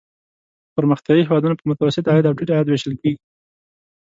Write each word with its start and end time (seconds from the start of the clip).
پرمختیايي 0.75 1.23
هېوادونه 1.27 1.55
په 1.57 1.63
متوسط 1.69 2.05
عاید 2.07 2.25
او 2.27 2.37
ټیټ 2.37 2.49
عاید 2.51 2.67
ویشل 2.69 2.93
کیږي. 3.01 3.19